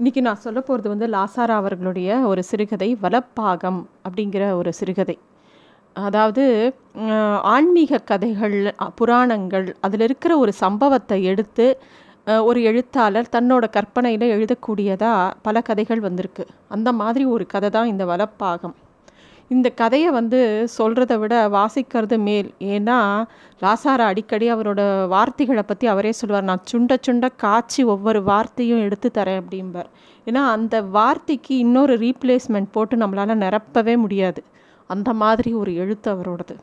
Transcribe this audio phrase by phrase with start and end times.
[0.00, 5.16] இன்றைக்கி நான் சொல்ல போகிறது வந்து லாசாரா அவர்களுடைய ஒரு சிறுகதை வலப்பாகம் அப்படிங்கிற ஒரு சிறுகதை.
[5.96, 6.44] அதாவது
[7.54, 8.56] ஆன்மீக கதைகள்
[9.00, 11.66] புராணங்கள் அதில் இருக்கிற ஒரு சம்பவத்தை எடுத்து
[12.48, 16.46] ஒரு எழுத்தாளர் தன்னோட கற்பனையில் எழுதக்கூடியதாக பல கதைகள் வந்திருக்கு.
[16.76, 18.74] அந்த மாதிரி ஒரு கதை தான் இந்த வலப்பாகம்.
[19.50, 20.40] இந்த கதையை வந்து
[20.78, 22.50] சொல்கிறத விட வாசிக்கிறது மேல்.
[22.74, 22.98] ஏன்னா
[23.62, 29.40] லாசாரா அடிக்கடி அவரோட வார்த்தைகளை பற்றி அவரே சொல்லுவார் நான் சுண்ட சுண்ட காய்ச்சி ஒவ்வொரு வார்த்தையும் எடுத்து தரேன்
[29.42, 29.88] அப்படிம்பார்.
[30.26, 34.42] ஏன்னா அந்த வார்த்தைக்கு இன்னொரு ரீப்ளேஸ்மெண்ட் போட்டு நம்மளால் நிரப்பவே முடியாது.
[34.90, 36.56] அந்த மாதிரி ஒரு எழுத்து அவரோடது.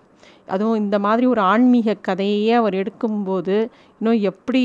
[0.47, 3.55] அதுவும் இந்த மாதிரி ஒரு ஆன்மீக கதையே அவர் எடுக்கும்போது
[3.99, 4.63] இன்னும் எப்படி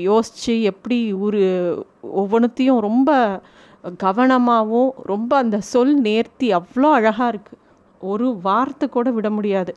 [0.00, 1.42] யோசித்து எப்படி ஒரு
[2.16, 3.10] ஒவ்வொன்றுத்தையும் ரொம்ப
[4.04, 7.60] கவனமாகவும் ரொம்ப அந்த சொல் நேர்த்தி அவ்வளோ அழகாக இருக்குது
[8.00, 9.72] ஒரு வார்த்தை கூட விட முடியாது.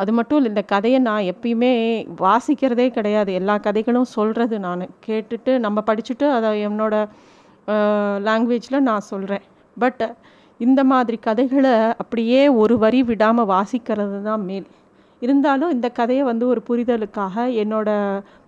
[0.00, 1.70] அது மட்டும் இல்லை இந்த கதையை நான் எப்பயுமே
[2.24, 3.30] வாசிக்கிறதே கிடையாது.
[3.40, 4.84] எல்லா கதைகளும் சொல்கிறது நான்.
[5.06, 6.94] கேட்டுட்டு நம்ம படிச்சுட்டு அதை என்னோட
[8.28, 9.44] லாங்குவேஜில் நான் சொல்கிறேன்
[9.76, 10.04] பட்
[10.60, 14.66] இந்த மாதிரி கதைகளை அப்படியே ஒரு வரி விடாமல் வாசிக்கிறது தான் மேல்.
[15.22, 17.90] இருந்தாலும் இந்த கதையை வந்து ஒரு புரிதலுக்காக என்னோட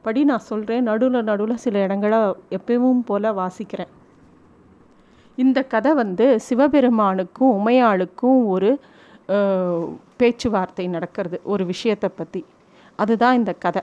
[0.06, 2.20] படி நான் சொல்கிறேன் நடுவில் நடுவில் சில இடங்களை
[2.58, 3.92] எப்பவும் போல் வாசிக்கிறேன்.
[5.42, 8.70] இந்த கதை வந்து சிவபெருமானுக்கும் உமையாளுக்கும் ஒரு
[10.20, 12.41] பேச்சுவார்த்தை நடக்கிறது ஒரு விஷயத்தை பற்றி
[12.98, 13.82] அதுதான் இந்த கதை.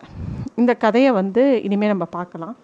[0.59, 2.55] இந்த கதையை வந்து இனிமேல் நம்ம பார்க்கலாம்.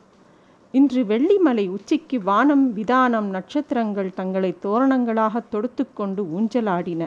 [0.74, 7.04] இன்று வெள்ளிமலை உச்சிக்கு வானம் விதானம் நட்சத்திரங்கள் தங்களை தோரணங்களாக தொடுத்துக்கொண்டு ஊஞ்சலாடின.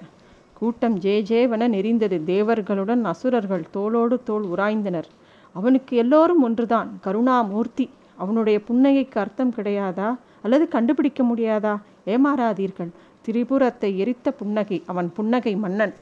[0.58, 5.08] கூட்டம் ஜே ஜேவன நெறிந்தது தேவர்களுடன் அசுரர்கள் தோளோடு தோல் உராய்ந்தனர்.
[5.54, 6.90] அவனுக்கு எல்லோரும் ஒன்றுதான்.
[7.06, 7.86] கருணாமூர்த்தி.
[8.22, 10.10] அவனுடைய புன்னகைக்கு அர்த்தம் கிடையாதா?
[10.42, 11.76] அல்லது கண்டுபிடிக்க முடியாதா?
[12.06, 12.90] ஏமாறாதீர்கள்.
[13.26, 15.94] திரிபுரத்தை எரித்த புன்னகை அவன் புன்னகை மன்னன்.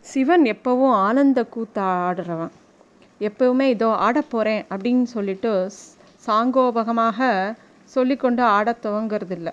[0.00, 2.50] சிவன் எப்பவும் ஆனந்த கூத்து ஆடுறவன்.
[3.20, 5.70] எப்பவுமே இதோ ஆடப் போகிறேன் அப்படின்னு சொல்லிட்டு
[6.26, 9.52] சாங்கோபகமாக சொல்லிக்கொண்டு ஆடத் துவங்கிறதில்ல.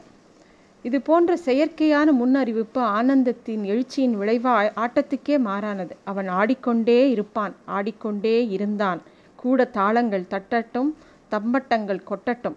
[0.84, 5.96] இது போன்ற செயற்கையான முன்னறிவிப்பு ஆனந்தத்தின் எழுச்சியின் விளைவா ஆட்டத்துக்கே மாறானது.
[6.04, 9.02] அவன் ஆடிக்கொண்டே இருப்பான் ஆடிக்கொண்டே இருந்தான்.
[9.36, 10.92] கூட தாளங்கள் தட்டட்டும்
[11.32, 12.56] தம்பட்டங்கள் கொட்டட்டும்.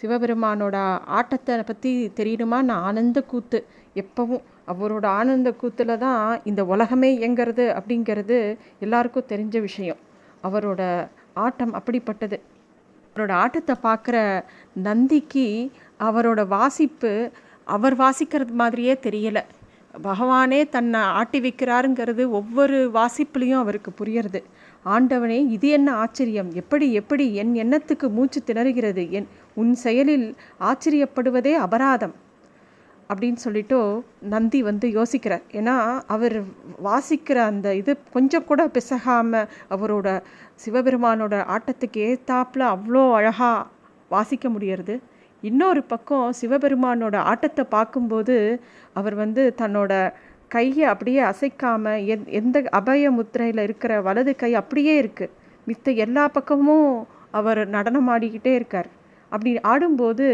[0.00, 0.76] சிவபெருமானோட
[1.18, 3.58] ஆட்டத்தை பற்றி தெரியணுமா நான் ஆனந்த கூத்து.
[3.94, 8.38] எப்பவும் அவரோட ஆனந்த கூத்தில் தான் இந்த உலகமே இயங்கிறது அப்படிங்கிறது
[8.80, 10.00] எல்லாருக்கும் தெரிஞ்ச விஷயம்.
[10.42, 12.38] அவரோட ஆட்டம் அப்படிப்பட்டது.
[13.12, 14.16] அவரோட ஆட்டத்தை பார்க்குற
[14.86, 15.46] நந்திக்கு
[16.00, 17.12] அவரோட வாசிப்பு
[17.66, 19.42] அவர் வாசிக்கிறது மாதிரியே தெரியலை.
[20.02, 24.40] பகவானே தன்னை ஆட்டி வைக்கிறாருங்கிறது ஒவ்வொரு வாசிப்புலேயும் அவருக்கு புரியறது.
[24.84, 26.50] ஆண்டவனே இது என்ன ஆச்சரியம்?
[26.52, 29.04] எப்படி எப்படி என் எண்ணத்துக்கு மூச்சு திணறுகிறது?
[29.10, 29.28] என்
[29.60, 30.28] உன் செயலில்
[30.70, 32.14] ஆச்சரியப்படுவதே அபராதம்
[33.10, 33.78] அப்படின்னு சொல்லிட்டு
[34.32, 35.44] நந்தி வந்து யோசிக்கிறார்.
[35.58, 35.74] ஏன்னா
[36.14, 36.36] அவர்
[36.86, 40.08] வாசிக்கிற அந்த இது கொஞ்சம் கூட பிசகாமல் அவரோட
[40.64, 43.66] சிவபெருமானோட ஆட்டத்துக்கு ஏத்தாப்பில் அவ்வளோ அழகாக
[44.14, 44.96] வாசிக்க முடியறது.
[45.42, 48.36] இன்னொரு பக்கம் சிவபெருமானோட ஆட்டத்தை பார்க்கும்போது
[48.98, 49.92] அவர் வந்து தன்னோட
[50.54, 55.34] கையை அப்படியே அசைக்காமல் எந் எந்த அபய முத்திரையில் இருக்கிற வலது கை அப்படியே இருக்குது
[55.66, 56.90] மித்த எல்லா பக்கமும்
[57.38, 58.88] அவர் நடனமாடிக்கிட்டே இருக்கார்.
[59.28, 60.26] அப்படி ஆடும்போது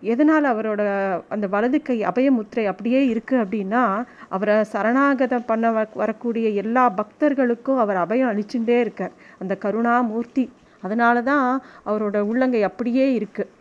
[0.00, 0.82] எதனால் அவரோட
[1.28, 7.78] அந்த வலது கை அபய முத்திரை அப்படியே இருக்குது அப்படின்னா அவரை சரணாகதம் பண்ண வ- வரக்கூடிய எல்லா பக்தர்களுக்கும்
[7.78, 9.12] அவர் அபயம் அளிச்சுட்டே இருக்கார்.
[9.38, 10.44] அந்த கருணாமூர்த்தி.
[10.82, 11.48] அதனால தான்
[11.86, 13.52] அவரோட உள்ளங்கை அப்படியே இருக்குது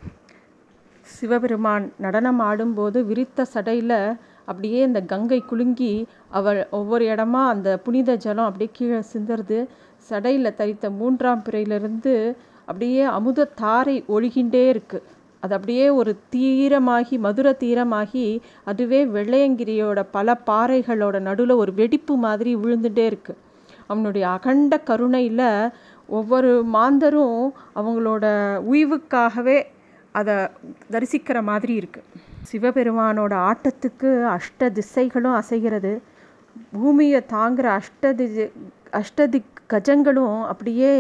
[1.08, 3.98] சிவபெருமான் நடனம் ஆடும்போது விரித்த சடையில்
[4.46, 5.94] அப்படியே அந்த கங்கை குலுங்கி
[6.30, 9.58] அவர் ஒவ்வொரு இடமா அந்த புனித ஜலம் அப்படியே கீழே சிந்துறது.
[10.10, 12.14] சடையில் தரித்த மூன்றாம் பிறையிலிருந்து
[12.66, 15.00] அப்படியே அமுத தாரை ஒழுகின்றே இருக்கு.
[15.44, 18.26] அது அப்படியே ஒரு தீரமாகி மதுர தீரமாகி
[18.64, 23.34] அதுவே வெள்ளையங்கிரியோட பல பாறைகளோட நடுவில் ஒரு வெடிப்பு மாதிரி விழுந்துட்டே இருக்கு.
[23.88, 25.48] அவனுடைய அகண்ட கருணையில்
[26.08, 27.40] ஒவ்வொரு மாந்தரும்
[27.80, 28.26] அவங்களோட
[28.72, 29.58] உய்வுக்காகவே
[30.12, 30.36] அதை
[30.92, 35.94] தரிசிக்கிற மாதிரி இருக்குது சிவபெருமானோட ஆட்டத்துக்கு அஷ்ட திசைகளும் அசைகிறது.
[36.72, 38.28] பூமியை தாங்குகிற அஷ்டதி
[39.00, 39.40] அஷ்டதி
[39.74, 40.92] கஜங்களும் அப்படியே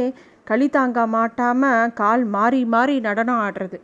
[0.47, 3.77] களி தாங்க மாட்டாம கால் மாறி மாறி நடனம் ஆடுறது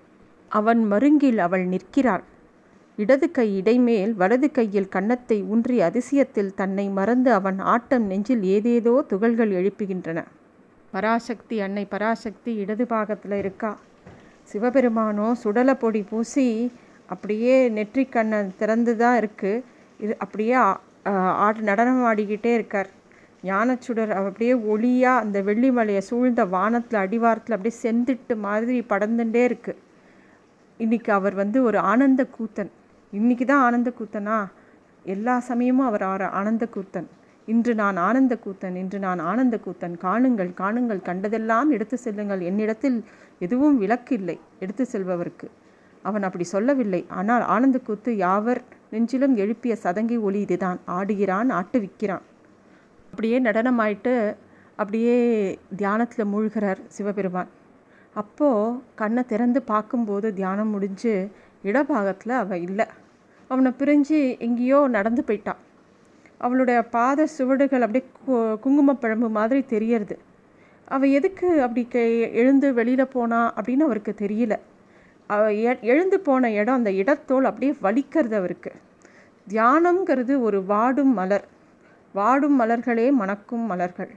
[0.51, 2.25] அவன் மருங்கில் அவள் நிற்கிறாள்
[2.97, 9.51] இடது கை இடைமேல் வலது கையில் கன்னத்தை ஊன்றி அதிசயத்தில் தன்னை மறந்து அவன் ஆட்டம் நெஞ்சில் ஏதேதோ துகள்கள்
[9.51, 10.21] எழுப்புகின்றன
[10.93, 13.71] பராசக்தி அன்னை பராசக்தி இடது பாகத்தில் இருக்கா
[14.49, 16.47] சிவபெருமானோ சுடலை பொடி பூசி
[17.09, 19.63] அப்படியே நெற்றிக் கண்ணை திறந்து தான் இருக்குது
[19.99, 20.81] இது அப்படியே ஆட்
[21.39, 22.89] ஆடு நடனம் ஆடிக்கிட்டே இருக்கார்
[23.43, 29.81] ஞானச்சுடர் அவர் அப்படியே ஒளியாக அந்த வெள்ளிமலையை சூழ்ந்த வானத்தில் அடிவாரத்தில் அப்படியே செந்திட்டு மாதிரி படர்ந்துட்டே இருக்குது
[30.79, 32.71] இன்றைக்கி அவர் வந்து ஒரு ஆனந்த கூத்தன்
[33.13, 34.37] இன்றைக்கி தான் ஆனந்த கூத்தனா
[35.05, 37.09] எல்லா சமயமும் அவர் ஆற ஆனந்த கூத்தன்
[37.47, 42.41] இன்று நான் ஆனந்த கூத்தன் இன்று நான் ஆனந்த கூத்தன் காணுங்கள் காணுங்கள் கண்டதெல்லாம் எடுத்து செல்லுங்கள்.
[42.49, 42.97] என்னிடத்தில்
[43.39, 45.47] எதுவும் விலக்கு இல்லை எடுத்து செல்பவருக்கு.
[46.05, 47.01] அவன் அப்படி சொல்லவில்லை.
[47.19, 48.61] ஆனால் ஆனந்த கூத்து யாவர்
[48.93, 50.79] நெஞ்சிலும் எழுப்பிய சதங்கி ஒளி இதுதான்.
[50.97, 52.25] ஆடுகிறான் ஆட்டுவிக்கிறான்
[53.11, 54.13] அப்படியே நடனமாயிட்டு
[54.75, 55.17] அப்படியே
[55.79, 57.49] தியானத்தில் மூழ்கிறார் சிவபெருமான்.
[58.13, 61.13] அப்போது கண்ணை திறந்து பார்க்கும்போது தியானம் முடிஞ்சு
[61.63, 62.85] இடபாகத்தில் அவள் இல்லை.
[63.49, 65.61] அவனை பிரிஞ்சு எங்கேயோ நடந்து போயிட்டான்
[66.45, 68.05] அவளுடைய பாத சுவடுகள் அப்படியே
[68.63, 70.15] குங்குமப்பழம்பு மாதிரி தெரியறது.
[70.87, 71.99] அவள் எதுக்கு அப்படி க
[72.41, 74.53] எழுந்து வெளியில் போனா அப்படின்னு அவருக்கு தெரியல.
[75.29, 75.51] அவ
[75.91, 78.71] எழுந்து போன இடம் அந்த இடத்தோல் அப்படியே வலிக்கிறது அவருக்கு.
[79.47, 81.45] தியானம்ங்கிறது ஒரு வாடும் மலர்.
[82.13, 84.11] வாடும் மலர்களே மணக்கும் மலர்கள்.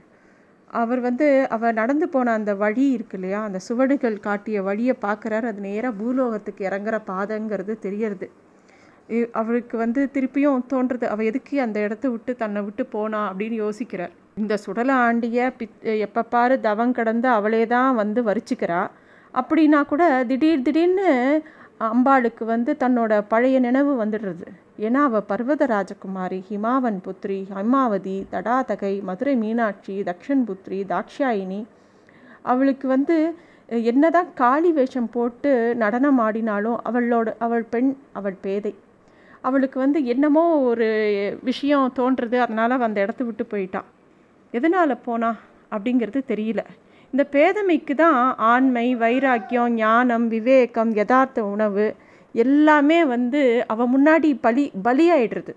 [0.73, 5.45] அவர் வந்து அவர் நடந்து போன அந்த வழி இருக்கு இல்லையா அந்த சுவடுகள் காட்டிய வழியை பார்க்குறாரு.
[5.51, 8.27] அது நேராக பூலோகத்துக்கு இறங்குற பாதைங்கிறது தெரியறது.
[9.39, 14.13] அவருக்கு வந்து திருப்பியும் தோன்றது அவள் எதுக்கு அந்த இடத்த விட்டு தன்னை விட்டு போனா அப்படின்னு யோசிக்கிறார்.
[14.41, 18.81] இந்த சுடல ஆண்டிய பித் எப்போ பாரு தவம் கடந்து அவளே தான் வந்து வரிச்சிக்கிறா.
[19.33, 21.09] அப்படின்னா கூட திடீர் திடீர்னு
[21.79, 24.47] அம்பாளுக்கு வந்து தன்னோட பழைய நினைவு வந்துடுறது.
[24.79, 31.65] ஏன்னா அவள் பர்வத ராஜகுமாரி ஹிமாவன் புத்ரி ஹிமாவதி தடாதகை மதுரை மீனாட்சி தக்ஷன் புத்ரி தாக்ஷாயினி
[32.41, 33.35] அவளுக்கு வந்து
[33.83, 38.75] என்னதான் காளி வேஷம் போட்டு நடனம் ஆடினாலும் அவளோட அவள் பெண் அவள் பேதை.
[39.41, 40.87] அவளுக்கு வந்து என்னமோ ஒரு
[41.43, 43.87] விஷயம் தோன்றுறது அதனால் அந்த இடத்த விட்டு போயிட்டான்
[44.51, 45.35] எதனால் போனா?
[45.71, 46.61] அப்படிங்கிறது தெரியல.
[47.13, 48.19] இந்த பேதமைக்கு தான்
[48.51, 51.85] ஆண்மை வைராக்கியம் ஞானம் விவேகம் யதார்த்த உணவு
[52.35, 53.41] எல்லாமே வந்து
[53.73, 55.53] அவன் முன்னாடி பலி பலியாயிடுறது.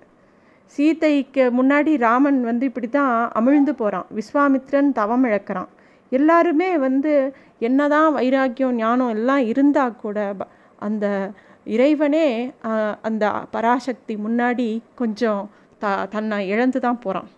[0.75, 5.71] சீதைக்கு முன்னாடி ராமன் வந்து இப்படி தான் அமிழ்ந்து போகிறான் விஸ்வாமித்ரன் தவம் இழக்கிறான்.
[6.13, 7.13] எல்லாருமே வந்து
[7.69, 10.19] என்னதான் வைராக்கியம் ஞானம் எல்லாம் இருந்தால் கூட
[10.79, 11.07] அந்த
[11.77, 12.27] இறைவனே
[13.09, 13.25] அந்த
[13.55, 14.69] பராசக்தி முன்னாடி
[15.01, 15.43] கொஞ்சம்
[15.83, 17.29] த தன்னை இழந்து தான் போகிறான்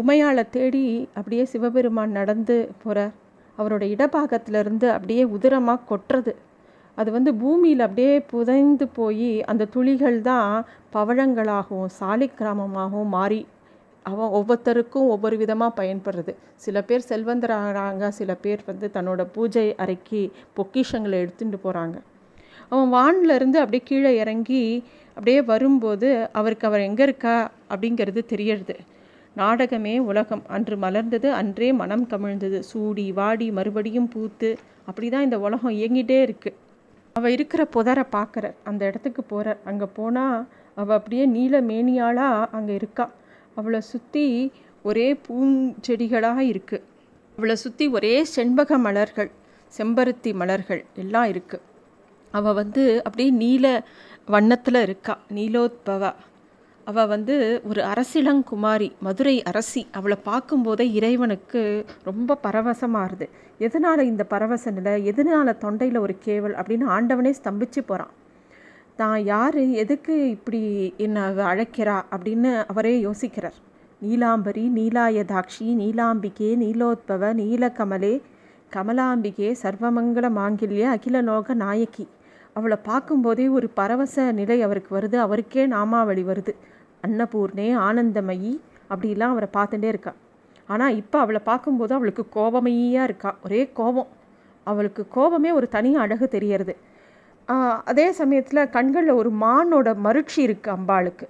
[0.00, 0.86] உமையாளை தேடி
[1.18, 3.14] அப்படியே சிவபெருமான் நடந்து போகிறார்
[3.58, 6.32] அவரோட இடப்பாகத்திலிருந்து அப்படியே உதிரமாக கொட்டுறது.
[6.98, 10.50] அது வந்து பூமியில் அப்படியே புதைந்து போய் அந்த துளிகள் தான்
[10.94, 13.40] பவழங்களாகவும் சாலிக்கிராமமாகவும் மாறி
[14.06, 16.32] அவன் ஒவ்வொருத்தருக்கும் ஒவ்வொரு விதமாக பயன்படுறது.
[16.64, 20.22] சில பேர் செல்வந்தராகிறாங்க சில பேர் வந்து தன்னோட பூஜை அறைக்கு
[20.58, 21.96] பொக்கிஷங்களை எடுத்துகிட்டு போகிறாங்க
[22.72, 24.64] அவன் வானிலிருந்து அப்படியே கீழே இறங்கி
[25.16, 26.08] அப்படியே வரும்போது
[26.40, 27.36] அவருக்கு அவர் எங்கே இருக்கா
[27.72, 28.76] அப்படிங்கிறது தெரியறது.
[29.36, 30.42] நாடகமே உலகம்.
[30.56, 32.58] அன்று மலர்ந்தது அன்றே மனம் கமிழ்ந்தது.
[32.70, 34.50] சூடி வாடி மறுபடியும் பூத்து.
[34.88, 36.58] அப்படி தான் இந்த உலகம் இயங்கிட்டே இருக்குது
[37.16, 40.38] அவள் இருக்கிற புதரை பார்க்குறார் அந்த இடத்துக்கு போகிறார் அங்கே போனால்
[40.80, 43.06] அவள் அப்படியே நீல மேனியாளாக அங்கே இருக்கா.
[43.60, 44.24] அவளை சுற்றி
[44.88, 46.84] ஒரே பூஞ்செடிகளாக இருக்குது
[47.38, 49.30] அவளை சுற்றி ஒரே செண்பக மலர்கள்
[49.72, 51.64] செம்பருத்தி மலர்கள் எல்லாம் இருக்குது
[52.34, 53.66] அவள் வந்து அப்படியே நீல
[54.34, 55.14] வண்ணத்தில் இருக்கா.
[55.36, 56.10] நீலோத்பவா.
[56.84, 59.86] அவள் வந்து ஒரு அரசிலங்குமாரி மதுரை அரசி.
[59.92, 63.28] அவளை பார்க்கும்போதே இறைவனுக்கு ரொம்ப பரவசமாகுது
[63.58, 65.06] எதனால் இந்த பரவச நிலை?
[65.06, 66.56] எதனால் தொண்டையில் ஒரு கேவல்?
[66.60, 68.12] அப்படின்னு ஆண்டவனே ஸ்தம்பிச்சு போகிறான்
[68.96, 69.54] தான் யார்?
[69.54, 70.62] எதுக்கு இப்படி
[70.96, 71.96] என்னை அழைக்கிறா?
[72.10, 73.56] அப்படின்னு அவரே யோசிக்கிறார்.
[74.02, 78.20] நீலாம்பரி நீலாயதாட்சி நீலாம்பிகே நீலோத்பவ நீலகமலே
[78.76, 82.08] கமலாம்பிகே சர்வமங்கல மாங்கில்ய அகிலலோக நாயகி.
[82.52, 85.16] அவளை பார்க்கும்போதே ஒரு பரவச நிலை அவருக்கு வருது.
[85.16, 86.54] அவருக்கே நாமாவளி வருது.
[87.06, 88.52] அன்னபூர்ணே ஆனந்தமயி
[88.92, 90.12] அப்படிலாம் அவரை பார்த்துட்டே இருக்கா.
[90.68, 93.30] ஆனால் இப்போ அவளை பார்க்கும்போது அவளுக்கு கோபமையாக இருக்கா.
[93.46, 94.10] ஒரே கோபம்.
[94.66, 96.74] அவளுக்கு கோபமே ஒரு தனி அழகு தெரியறது.
[97.90, 101.26] அதே சமயத்தில் கண்களில் ஒரு மானோட மருட்சி இருக்குது அம்பாளுக்கு.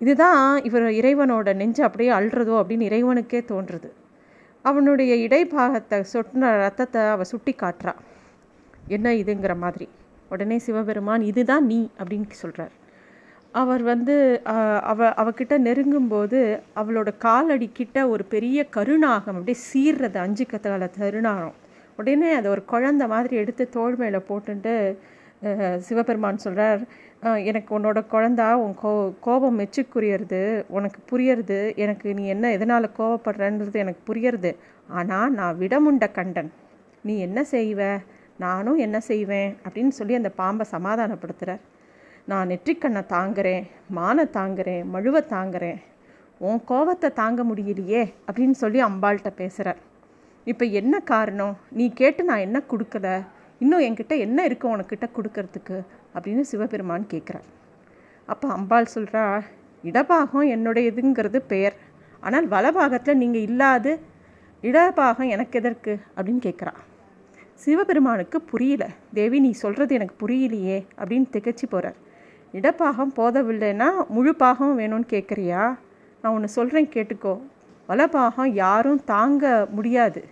[0.00, 3.88] இதுதான் இவர் இறைவனோட நெஞ்சு அப்படியே அழுறதோ அப்படின்னு இறைவனுக்கே தோன்றுறது.
[4.64, 7.94] அவனுடைய இடைப்பாகத்தை சொட்டின ரத்தத்தை அவள் சுட்டி காட்டுறா.
[8.96, 9.86] என்ன இதுங்கிற மாதிரி.
[10.34, 12.74] உடனே சிவபெருமான் இதுதான் நீ அப்படின்னு சொல்கிறார்
[13.60, 14.14] அவர் வந்து
[14.82, 16.40] அவ அவகிட்ட நெருங்கும்போது
[16.80, 21.56] அவளோட காலடி கிட்ட ஒரு பெரிய கருணாகம் அப்படியே சீர்றது அஞ்சு கத்தால கருணாகம்
[21.98, 24.74] உடனே அதை ஒரு குழந்த மாதிரி எடுத்து தோல் மேலே போட்டுட்டு
[25.78, 26.82] சிவபெருமான் சொல்கிறார்
[27.50, 34.02] எனக்கு உன்னோட குழந்தா உன் கோ கோபம் மெச்சுக்குரியறது உனக்கு புரியறது எனக்கு நீ என்ன எதனால் கோபப்படுறன்றது எனக்கு
[34.08, 34.50] புரியறது.
[34.88, 36.50] ஆனால் நான் விடமுண்ட கண்டன்.
[37.04, 37.80] நீ என்ன செய்வ?
[38.38, 39.50] நானும் என்ன செய்வேன்?
[39.64, 41.62] அப்படின்னு சொல்லி அந்த பாம்பை சமாதானப்படுத்துகிறார்
[42.30, 43.64] நான் நெற்றிக்கண்ணை தாங்குறேன்
[43.96, 45.76] மானை தாங்குறேன் மழுவை தாங்குறேன்.
[46.46, 49.80] உன் கோவத்தை தாங்க முடியலையே அப்படின்னு சொல்லி அம்பாள்கிட்ட பேசுகிறார்
[50.46, 51.54] இப்போ என்ன காரணம்?
[51.76, 53.06] நீ கேட்டு நான் என்ன கொடுக்கல?
[53.60, 55.76] இன்னும் என்கிட்ட என்ன இருக்கு உனக்கிட்ட கொடுக்கறதுக்கு?
[56.14, 57.46] அப்படின்னு சிவபெருமான் கேட்குறார்
[58.28, 59.22] அப்போ அம்பாள் சொல்கிறா
[59.84, 61.76] இடபாகம் என்னுடைய இதுங்கிறது பெயர்
[62.22, 63.92] ஆனால் வலபாகத்தில் நீங்கள் இல்லாது
[64.62, 65.94] இடபாகம் எனக்கு எதற்கு?
[66.16, 66.74] அப்படின்னு கேட்குறா
[67.64, 68.84] சிவபெருமானுக்கு புரியல.
[69.18, 71.98] தேவி நீ சொல்கிறது எனக்கு புரியலையே அப்படின்னு திகச்சு போகிறார்
[72.54, 75.76] இடப்பாகம் போதவில்லைன்னா முழு பாகம் வேணும்னு கேட்குறியா
[76.22, 77.40] நான் ஒன்று சொல்கிறேன் கேட்டுக்கோ.
[77.88, 80.24] வலப்பாகம் யாரும் தாங்க முடியாது.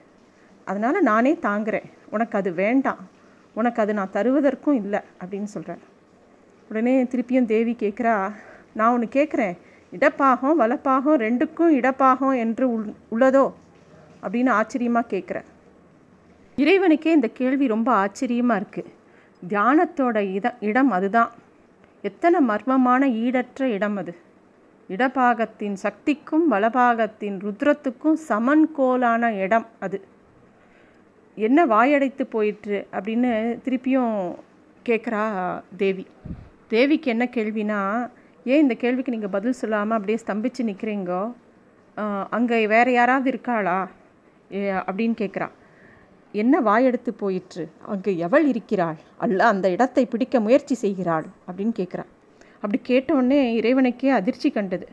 [0.64, 1.88] அதனால் நானே தாங்குறேன்.
[2.10, 2.98] உனக்கு அது வேண்டாம்.
[3.54, 5.82] உனக்கு அது நான் தருவதற்கும் இல்லை அப்படின்னு சொல்கிறேன்
[6.70, 8.32] உடனே திருப்பியும் தேவி கேட்குறா
[8.72, 9.56] நான் ஒன்று கேட்குறேன்
[9.92, 13.52] இடப்பாகம் வலப்பாகம் ரெண்டுக்கும் இடப்பாகம் என்று உள் உள்ளதோ?
[14.22, 15.44] அப்படின்னு ஆச்சரியமாக கேட்குறேன்
[16.58, 18.92] இறைவனுக்கே இந்த கேள்வி ரொம்ப ஆச்சரியமாக இருக்குது
[19.48, 21.30] தியானத்தோட இட இடம் அதுதான்.
[22.08, 24.12] எத்தனை மர்மமான ஈடற்ற இடம் அது?
[24.88, 29.98] இடபாகத்தின் சக்திக்கும் வலபாகத்தின் ருத்ரத்துக்கும் சமன் கோலான இடம் அது.
[31.36, 33.30] என்ன வாயடைத்து போயிற்று அப்படின்னு
[33.64, 34.12] திருப்பியும்
[34.86, 35.22] கேட்குறா
[35.82, 36.04] தேவி.
[36.74, 37.80] தேவிக்கு என்ன கேள்வினா
[38.52, 41.22] ஏன் இந்த கேள்விக்கு நீங்கள் பதில் சொல்லாமல் அப்படியே ஸ்தம்பித்து நிற்கிறீங்கோ
[42.36, 43.78] அங்கே வேறு யாராவது இருக்காளா?
[44.88, 45.48] அப்படின்னு கேட்குறா.
[46.34, 47.64] என்ன வாயெடுத்து போயிற்று?
[47.92, 48.98] அங்கு எவள் இருக்கிறாள்?
[49.24, 52.10] அல்ல அந்த இடத்தை பிடிக்க முயற்சி செய்கிறாள் அப்படின்னு கேட்குறான்
[52.62, 54.86] அப்படி கேட்டவுடனே இறைவனுக்கே அதிர்ச்சி கண்டது.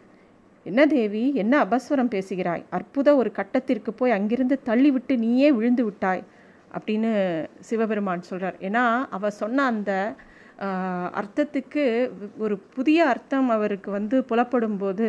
[0.66, 2.64] என்ன தேவி என்ன அபஸ்வரம் பேசுகிறாய்?
[2.78, 6.24] அற்புத ஒரு கட்டத்திற்கு போய் அங்கிருந்து தள்ளிவிட்டு நீயே விழுந்து விட்டாய்
[6.74, 7.12] அப்படின்னு
[7.70, 8.84] சிவபெருமான் சொல்கிறார் ஏன்னா
[9.18, 9.92] அவ சொன்ன அந்த
[11.20, 11.84] அர்த்தத்துக்கு
[12.44, 15.08] ஒரு புதிய அர்த்தம் அவருக்கு வந்து புலப்படும் போது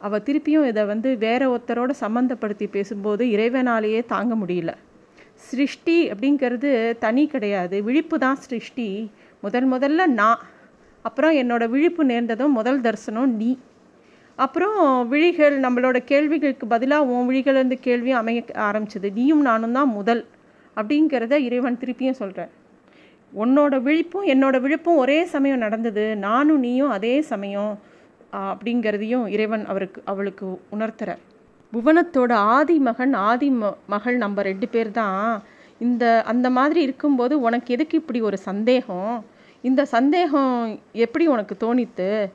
[0.00, 4.72] அவள் திருப்பியும் இதை வந்து வேற ஒருத்தரோட சம்மந்தப்படுத்தி பேசும்போது இறைவனாலேயே தாங்க முடியல.
[5.48, 6.70] சிருஷ்டி அப்படிங்கிறது
[7.04, 7.76] தனி கிடையாது.
[7.88, 8.88] விழிப்பு தான் சிருஷ்டி.
[9.44, 10.40] முதல் முதல்ல நான்
[11.04, 13.50] அப்புறம் என்னோடய விழிப்பு நேர்ந்ததும் முதல் தரிசனம் நீ.
[14.38, 14.78] அப்புறம்
[15.08, 19.08] விழிகள் நம்மளோட கேள்விகளுக்கு பதிலாக உன் விழிகளிருந்து கேள்வியும் அமைய ஆரம்பிச்சது.
[19.18, 20.22] நீயும் நானும் தான் முதல்
[20.76, 22.52] அப்படிங்கிறத இறைவன் திருப்பியும் சொல்கிறேன்
[23.32, 26.04] உன்னோட விழிப்பும் என்னோட விழிப்பும் ஒரே சமயம் நடந்தது.
[26.26, 27.72] நானும் நீயும் அதே சமயம்
[28.48, 31.22] அப்படிங்கிறதையும் இறைவன் அவருக்கு அவளுக்கு உணர்த்துறார்.
[31.72, 33.52] புவனத்தோட ஆதி மகன் ஆதி
[33.86, 35.42] மகள் நம்ம ரெண்டு பேர் தான்.
[35.78, 39.24] இந்த அந்த மாதிரி இருக்கும்போது உனக்கு எதுக்கு இப்படி ஒரு சந்தேகம்?
[39.62, 42.30] இந்த சந்தேகம் எப்படி உனக்கு தோணித்து?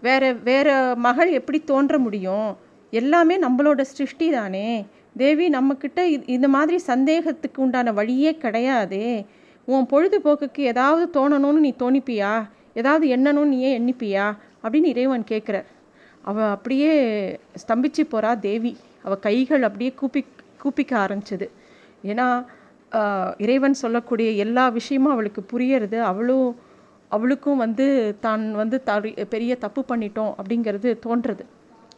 [0.00, 2.56] வேற வேற மகள் எப்படி தோன்ற முடியும்?
[2.90, 4.86] எல்லாமே நம்மளோட சிருஷ்டி தானே.
[5.16, 9.26] தேவி நம்மக்கிட்ட இந்த மாதிரி சந்தேகத்துக்கு உண்டான வழியே கிடையாதே.
[9.64, 12.48] உன் பொழுதுபோக்குக்கு ஏதாவது தோணணும்னு நீ தோணிப்பியா?
[12.74, 14.36] ஏதாவது எண்ணணும்னு நீயே எண்ணிப்பியா?
[14.62, 15.64] அப்படின்னு இறைவன் கேட்குறார்.
[16.28, 16.92] அவள் அப்படியே
[17.62, 18.72] ஸ்தம்பிச்சு போகிறா தேவி.
[19.04, 20.20] அவள் கைகள் அப்படியே கூப்பி
[20.62, 21.46] கூப்பிக்க ஆரம்பிச்சது.
[22.10, 22.26] ஏன்னா
[23.44, 25.98] இறைவன் சொல்லக்கூடிய எல்லா விஷயமும் அவளுக்கு புரியறது.
[26.10, 26.48] அவளும்
[27.16, 27.86] அவளுக்கும் வந்து
[28.24, 28.92] தான் வந்து த
[29.34, 31.44] பெரிய தப்பு பண்ணிட்டோம் அப்படிங்கிறது தோன்றது.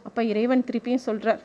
[0.07, 1.41] அப்போ இறைவன் திருப்பியும் சொல்கிறார்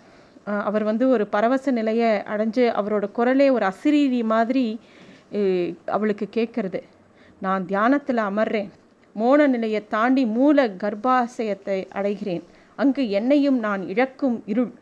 [0.69, 4.65] அவர் வந்து ஒரு பரவச நிலையை அடைஞ்சு அவரோட குரலே ஒரு அசிரீரி மாதிரி
[5.97, 6.81] அவளுக்கு கேட்கறது
[7.47, 8.71] நான் தியானத்தில் அமர்றேன்.
[9.17, 12.45] மோன நிலையை தாண்டி மூல கர்ப்பாசயத்தை அடைகிறேன்.
[12.79, 14.73] அங்கு என்னையும் நான் இழக்கும் இருள்.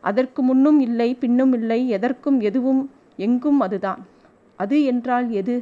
[0.00, 2.82] அதற்கு முன்னும் இல்லை பின்னும் இல்லை எதற்கும் எதுவும்
[3.16, 4.06] எங்கும் அதுதான்.
[4.56, 5.56] அது என்றால் எது?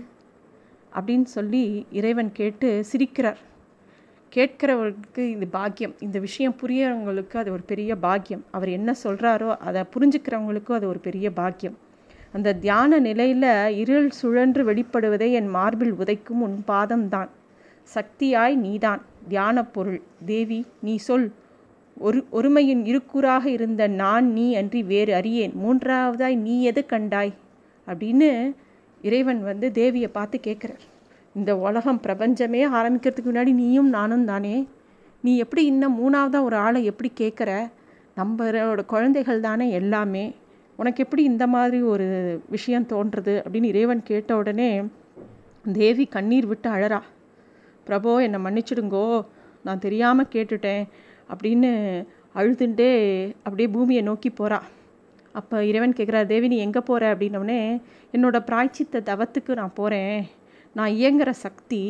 [0.94, 3.40] அப்படின்னு சொல்லி இறைவன் கேட்டு சிரிக்கிறார்.
[4.34, 5.94] கேட்கிறவர்களுக்கு இது பாக்கியம்.
[5.98, 8.44] இந்த விஷயம் புரியறவங்களுக்கு அது ஒரு பெரிய பாக்கியம்.
[8.50, 11.78] அவர் என்ன சொல்கிறாரோ அதை புரிஞ்சுக்கிறவங்களுக்கும் அது ஒரு பெரிய பாக்கியம்.
[12.32, 17.28] அந்த தியான நிலையில் இருள் சுழன்று வெளிப்படுவதை என் மார்பில் உதைக்கும் உன் பாதம்தான்.
[17.82, 19.02] சக்தியாய் நீதான்.
[19.28, 20.02] தியான பொருள்.
[20.26, 21.32] தேவி நீ சொல்.
[21.98, 25.52] ஒரு ஒருமையின் இருக்கூறாக இருந்த நான் நீ அன்றி வேறு அறியேன்.
[25.64, 27.32] மூன்றாவதாய் நீ எது கண்டாய்?
[27.86, 28.54] அப்படின்னு
[29.02, 30.78] இறைவன் வந்து தேவியை பார்த்து கேட்குறார்.
[31.34, 34.68] இந்த உலகம் பிரபஞ்சமே ஆரம்பிக்கிறதுக்கு முன்னாடி நீயும் நானும் தானே?
[35.20, 37.70] நீ எப்படி இன்னும் மூணாவதாக ஒரு ஆளை எப்படி கேட்குற?
[38.16, 40.34] நம்மளோட குழந்தைகள் தானே எல்லாமே.
[40.76, 44.82] உனக்கு எப்படி இந்த மாதிரி ஒரு விஷயம் தோன்றுறது அப்படின்னு இறைவன் கேட்ட உடனே
[45.72, 47.00] தேவி கண்ணீர் விட்டு அழறா.
[47.86, 49.24] பிரபோ என்னை மன்னிச்சிடுங்கோ.
[49.64, 50.86] நான் தெரியாமல் கேட்டுட்டேன்.
[51.28, 51.71] அப்படின்னு
[52.33, 52.90] அழுதுண்டே
[53.45, 54.59] அப்படியே பூமியை நோக்கி போகிறா
[55.35, 57.61] அப்போ இறைவன் கேட்குறார் தேவி நீ எங்கே போகிற அப்படின்னோடனே
[58.14, 60.19] என்னோடய பிராய்ச்சித்த தவத்துக்கு நான் போகிறேன்
[60.76, 61.83] நான் இயங்குகிற சக்தி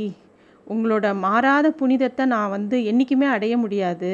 [0.67, 4.13] உங்களோட மாறாத புனிதத்தை நான் வந்து என்றைக்குமே அடைய முடியாது.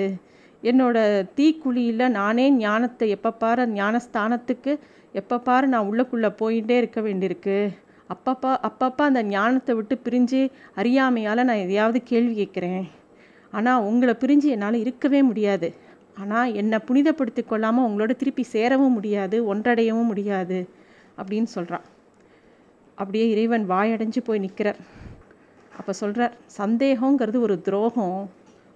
[0.62, 0.96] என்னோட
[1.36, 4.72] தீக்குழியில் நானே ஞானத்தை எப்போ பாரு ஞானஸ்தானத்துக்கு
[5.14, 7.58] எப்போ பாரு நான் உள்ளக்குள்ளே போயிட்டே இருக்க வேண்டியிருக்கு.
[8.10, 10.40] அப்பப்போ அப்பப்போ அந்த ஞானத்தை விட்டு பிரிஞ்சு
[10.74, 12.82] அறியாமையால் நான் எதையாவது கேள்வி கேட்குறேன்
[13.52, 15.68] ஆனால் உங்களை பிரிஞ்சு என்னால் இருக்கவே முடியாது.
[16.20, 20.58] ஆனால் என்னை புனிதப்படுத்தி கொள்ளாமல் உங்களோட திருப்பி சேரவும் முடியாது ஒன்றடையவும் முடியாது
[21.20, 21.86] அப்படின்னு சொல்கிறான்
[22.98, 24.80] அப்படியே இறைவன் வாயடைஞ்சு போய் நிற்கிறார்
[25.72, 28.18] அப்போ சொல்கிறார் சந்தேகங்கிறது ஒரு துரோகம்.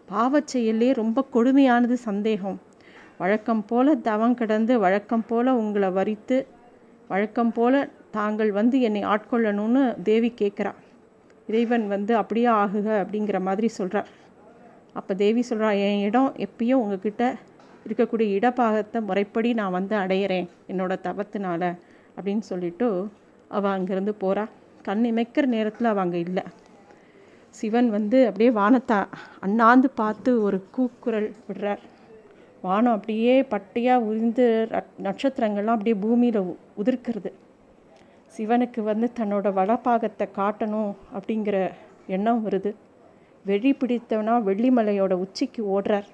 [0.08, 2.58] பாவச்செயலே ரொம்ப கொடுமையானது சந்தேகம்.
[3.22, 6.38] வழக்கம் போல தவம் கிடந்து வழக்கம் போல உங்களை வரித்து
[7.10, 7.74] வழக்கம் போல
[8.16, 10.72] தாங்கள் வந்து என்னை ஆட்கொள்ளணும்னு தேவி கேட்குறா
[11.48, 14.08] இறைவன் வந்து அப்படியே ஆகுக அப்படிங்கிற மாதிரி சொல்கிறார்
[14.98, 17.22] அப்போ தேவி சொல்கிறா என் இடம் எப்பயும் உங்ககிட்ட
[17.86, 21.68] இருக்கக்கூடிய இடப்பாகத்தை முறைப்படி நான் வந்து அடையிறேன் என்னோட தவத்தினால்
[22.16, 22.88] அப்படின்னு சொல்லிட்டு
[23.56, 24.44] அவள் அங்கேருந்து போகிறா
[24.86, 26.44] கண் இமைக்கிற நேரத்தில் அவள் அங்கே இல்லை.
[27.54, 28.98] சிவன் வந்து அப்படியே வானத்தை
[29.46, 31.82] அண்ணாந்து பார்த்து ஒரு கூக்குரல் விடுறார்.
[32.62, 34.46] வானம் அப்படியே பட்டையாக உரிந்து
[35.06, 36.40] நட்சத்திரங்கள்லாம் அப்படியே பூமியில்
[36.82, 37.30] உதிர்க்கிறது.
[38.34, 41.56] சிவனுக்கு வந்து தன்னோட வளப்பாகத்தை காட்டணும் அப்படிங்கிற
[42.16, 42.72] எண்ணம் வருது.
[43.48, 46.08] வெறி பிடித்தவனா வெள்ளிமலையோட உச்சிக்கு ஓடுறார்.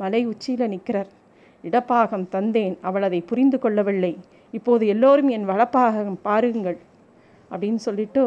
[0.00, 1.10] மலை உச்சியில் நிற்கிறார்
[1.64, 4.12] இடப்பாகம் தந்தேன் அவள் அதை புரிந்து கொள்ளவில்லை.
[4.56, 6.78] இப்போது எல்லோரும் என் வளப்பாகம் பாருங்கள்
[7.50, 8.22] அப்படின்னு சொல்லிட்டு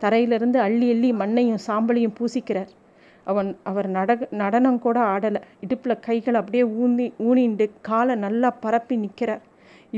[0.00, 2.70] தரையிலிருந்து அள்ளி அள்ளி மண்ணையும் சாம்பலையும் பூசிக்கிறார்.
[3.24, 5.40] அவன் அவர் நட நடனம் கூட ஆடலை.
[5.60, 9.44] இடுப்பில் கைகள் அப்படியே ஊனி ஊனிண்டு காலை நல்லா பரப்பி நிற்கிறார்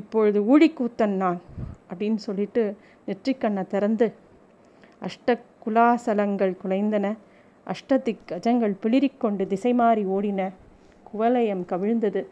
[0.01, 1.41] இப்பொழுது ஊழிக்கூத்தன் நான்
[1.91, 2.63] அப்படின்னு சொல்லிட்டு
[3.09, 4.07] நெற்றிக்கண்ணை திறந்து
[5.07, 7.07] அஷ்ட குலாசலங்கள் குலைந்தன.
[7.67, 10.53] அஷ்டதிக் கஜங்கள் பிளிரிக்கொண்டு திசை மாறி ஓடின.
[11.09, 12.27] குவலயம் கவிழ்ந்தது.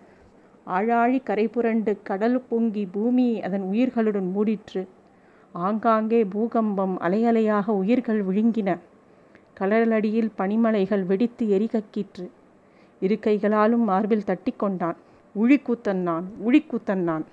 [0.66, 4.82] ஆழாழி கரை புரண்டு கடல் பொங்கி பூமி அதன் உயிர்களுடன் மூடிற்று.
[5.52, 8.78] ஆங்காங்கே பூகம்பம் அலையலையாக உயிர்கள் விழுங்கின.
[9.60, 12.26] கடலடியில் பனிமலைகள் வெடித்து எரிகக்கிற்று.
[13.00, 14.96] இரு கைகளாலும் மார்பில் தட்டி கொண்டான்
[15.34, 17.24] உழிக்கூத்தன் நான் உழிக்கூத்தன் நான்.